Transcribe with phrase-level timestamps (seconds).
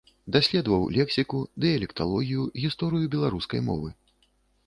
[0.35, 3.89] Даследаваў лексіку, дыялекталогію, гісторыю беларускай мовы.